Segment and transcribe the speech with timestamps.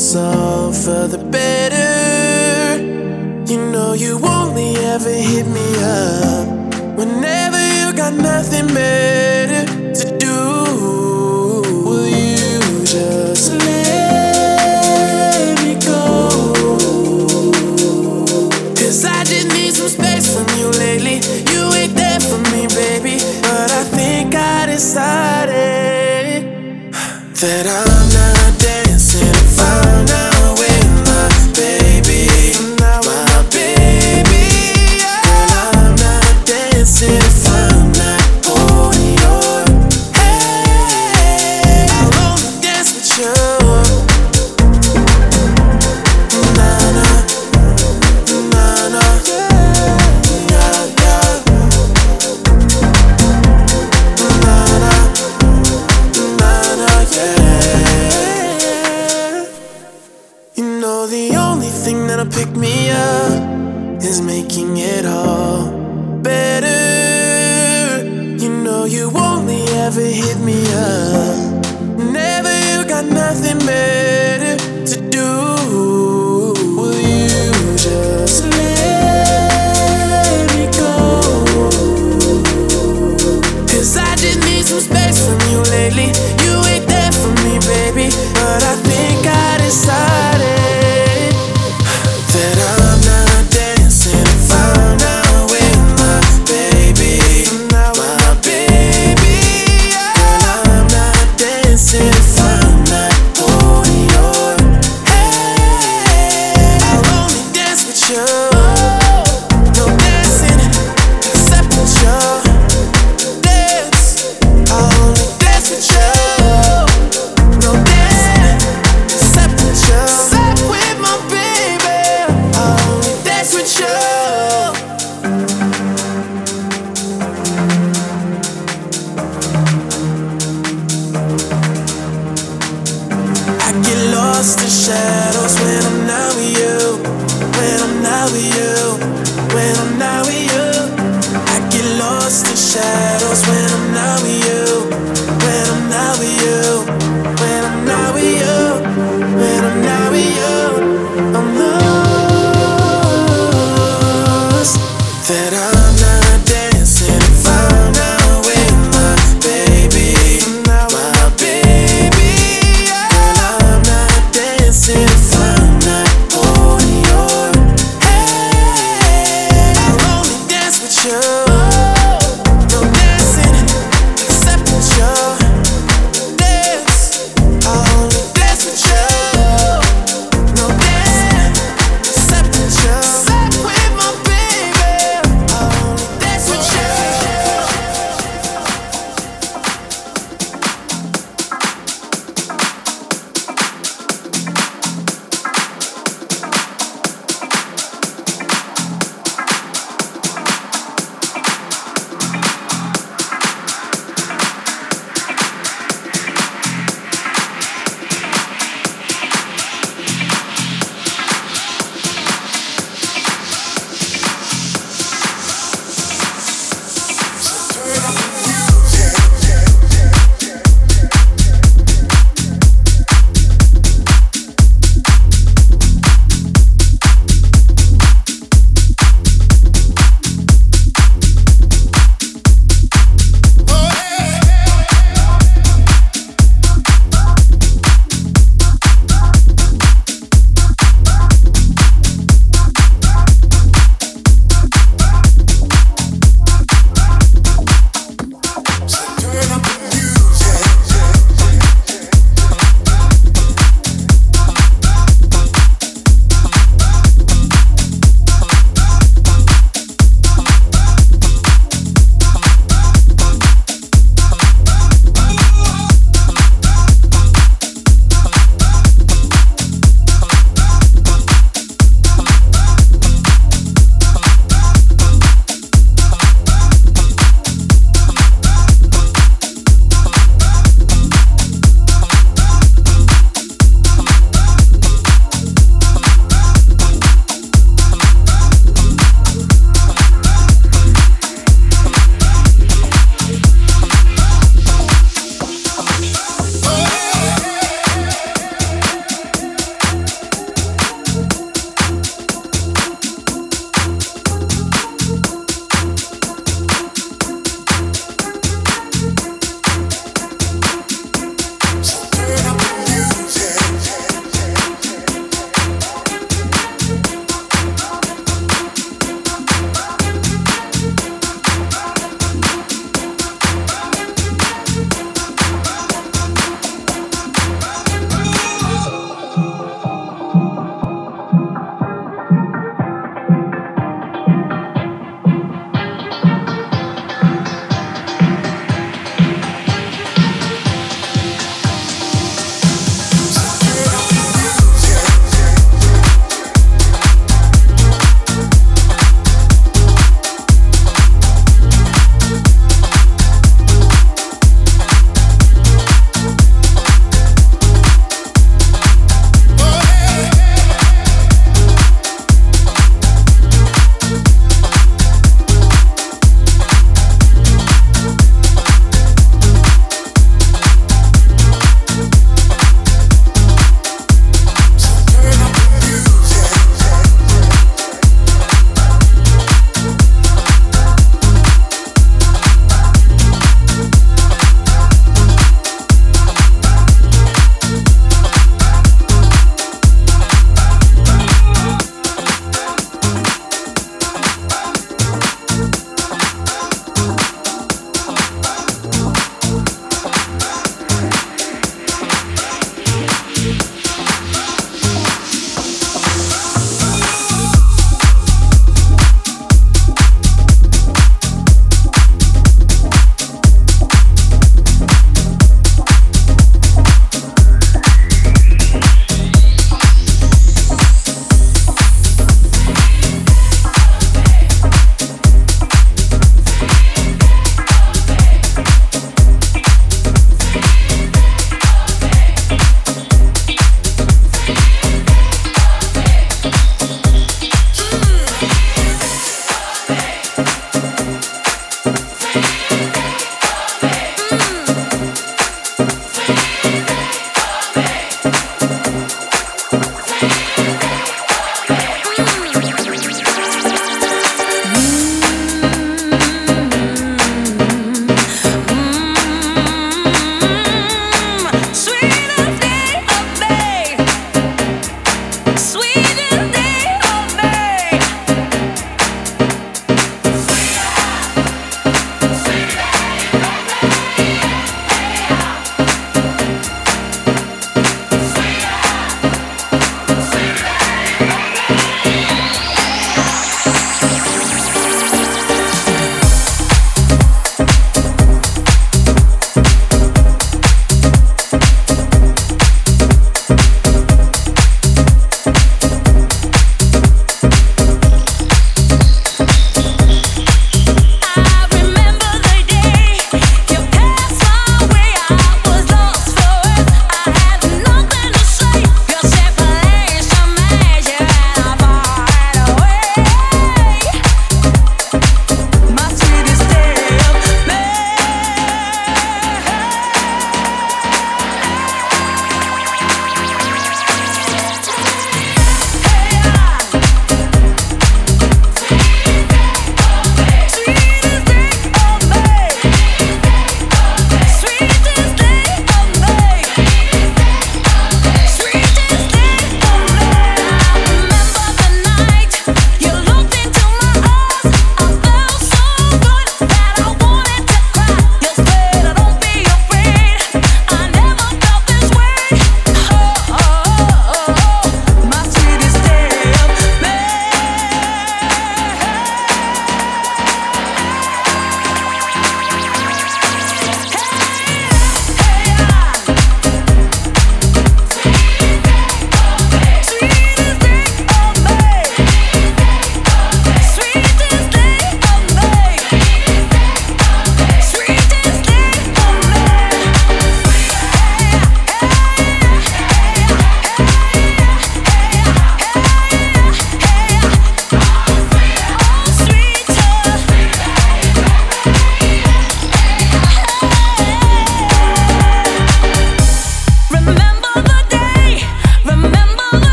[0.00, 2.78] it's all for the better.
[3.52, 6.46] You know, you only ever hit me up
[6.96, 9.66] whenever you got nothing better
[9.98, 10.36] to do.
[11.84, 14.84] Will you just let
[15.64, 16.30] me go?
[18.78, 21.18] Cause I just need some space from you lately.
[21.52, 23.18] You ain't there for me, baby.
[23.42, 26.44] But I think I decided
[27.34, 28.07] that I'm.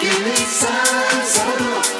[0.00, 1.97] Give me some I.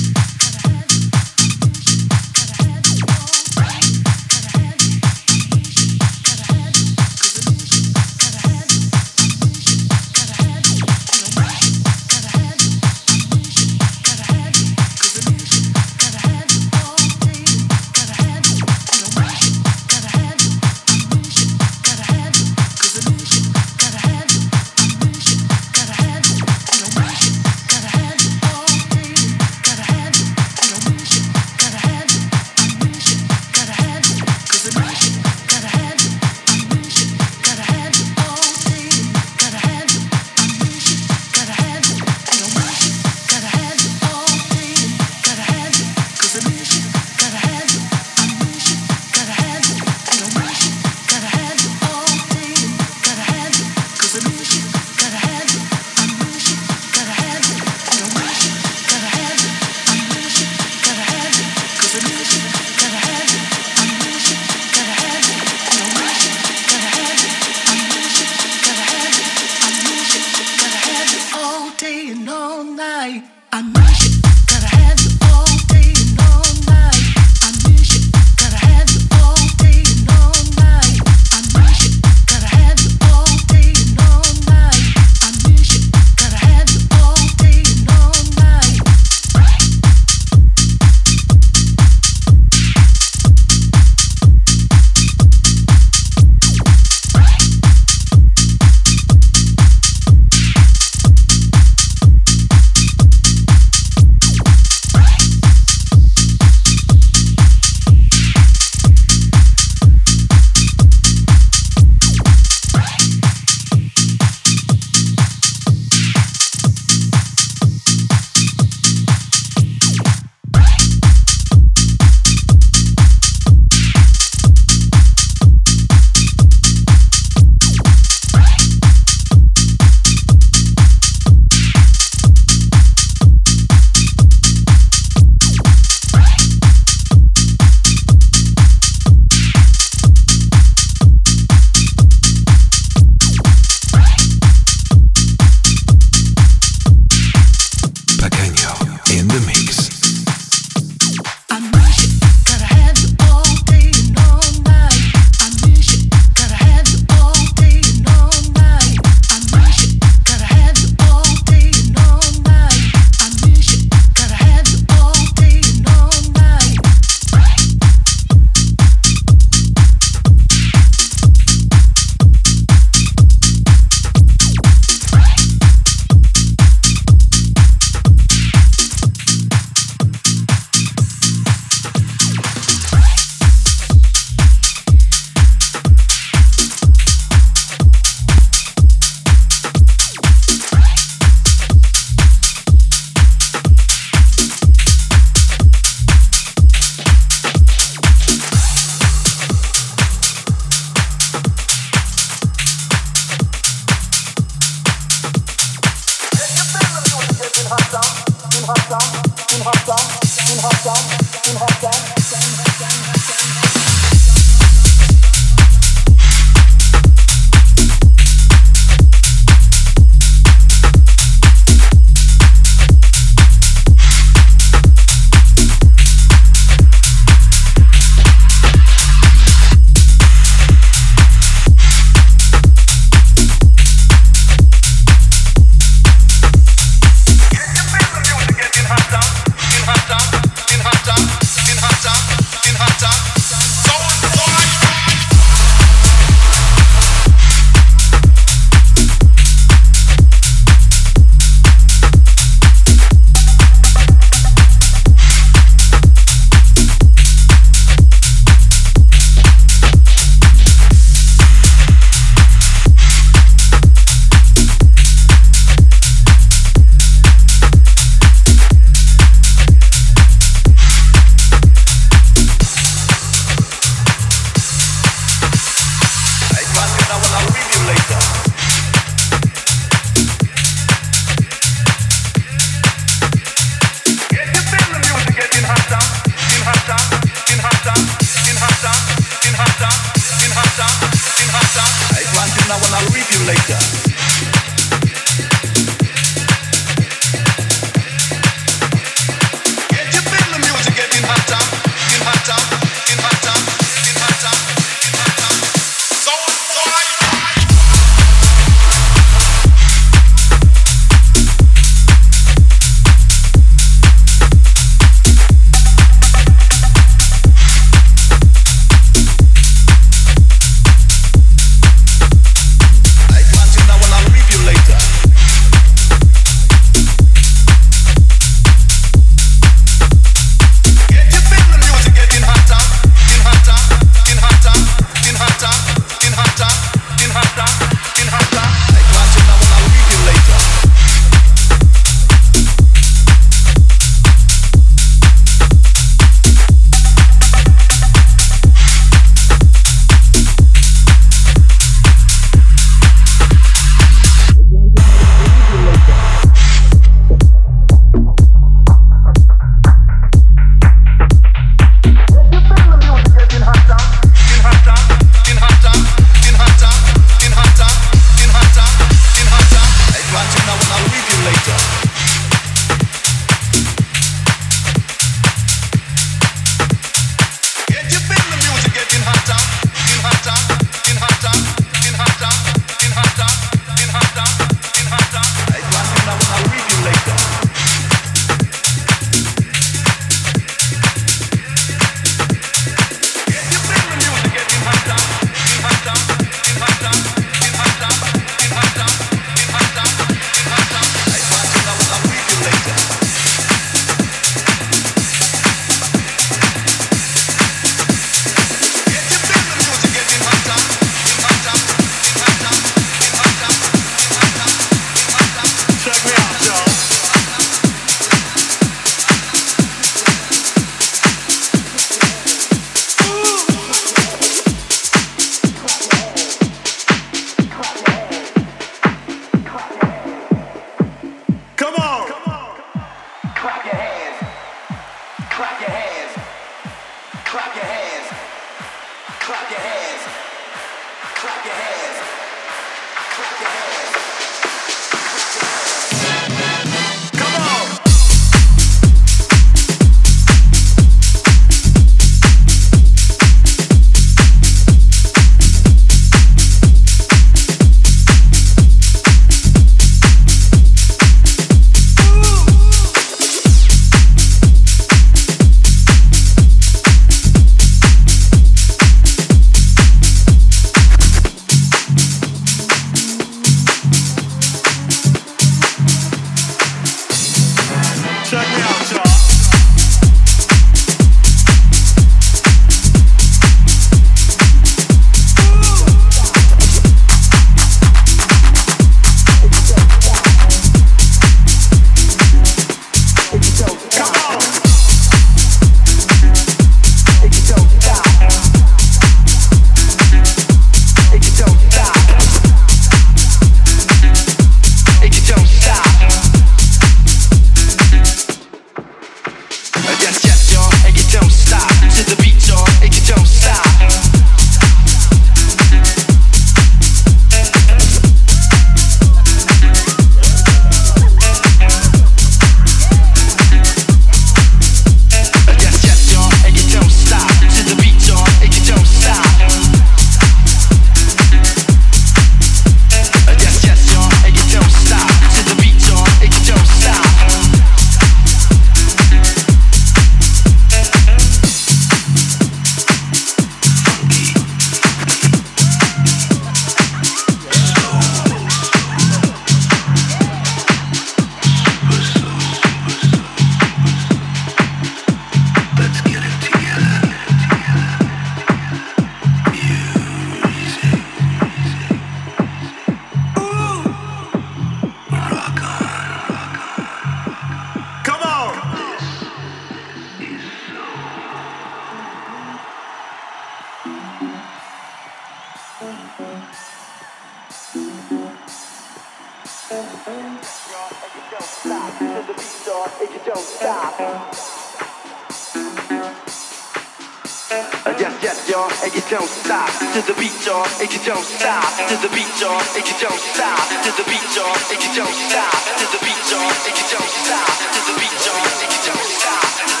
[589.03, 589.89] and you don't stop.
[590.13, 591.85] To the beat, y'all, and you don't stop.
[592.09, 593.81] To the beat, y'all, and you don't stop.
[594.05, 595.73] To the beat, y'all, and you don't stop.
[595.97, 597.71] To the beat, y'all, and you don't stop.
[597.93, 600.00] To the beat, y'all, and you don't stop.